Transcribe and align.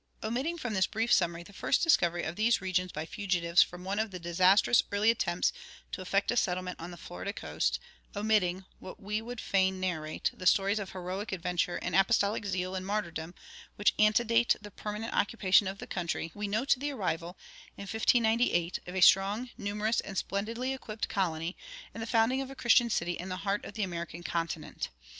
Omitting 0.23 0.57
from 0.57 0.73
this 0.73 0.87
brief 0.87 1.13
summary 1.13 1.43
the 1.43 1.53
first 1.53 1.83
discovery 1.83 2.23
of 2.23 2.35
these 2.35 2.59
regions 2.59 2.91
by 2.91 3.05
fugitives 3.05 3.61
from 3.61 3.83
one 3.83 3.99
of 3.99 4.09
the 4.09 4.17
disastrous 4.19 4.81
early 4.91 5.11
attempts 5.11 5.53
to 5.91 6.01
effect 6.01 6.31
a 6.31 6.35
settlement 6.35 6.79
on 6.79 6.89
the 6.89 6.97
Florida 6.97 7.31
coast, 7.31 7.79
omitting 8.15 8.65
(what 8.79 8.99
we 8.99 9.21
would 9.21 9.39
fain 9.39 9.79
narrate) 9.79 10.31
the 10.33 10.47
stories 10.47 10.79
of 10.79 10.91
heroic 10.93 11.31
adventure 11.31 11.75
and 11.83 11.95
apostolic 11.95 12.47
zeal 12.47 12.73
and 12.73 12.83
martyrdom 12.87 13.35
which 13.75 13.93
antedate 13.99 14.55
the 14.59 14.71
permanent 14.71 15.13
occupation 15.13 15.67
of 15.67 15.77
the 15.77 15.85
country, 15.85 16.31
we 16.33 16.47
note 16.47 16.73
the 16.79 16.89
arrival, 16.89 17.37
in 17.77 17.83
1598, 17.83 18.79
of 18.87 18.95
a 18.95 19.01
strong, 19.01 19.51
numerous, 19.55 19.99
and 20.01 20.17
splendidly 20.17 20.73
equipped 20.73 21.09
colony, 21.09 21.55
and 21.93 22.01
the 22.01 22.07
founding 22.07 22.41
of 22.41 22.49
a 22.49 22.55
Christian 22.55 22.89
city 22.89 23.11
in 23.13 23.29
the 23.29 23.37
heart 23.45 23.63
of 23.65 23.75
the 23.75 23.83
American 23.83 24.23
continent. 24.23 24.89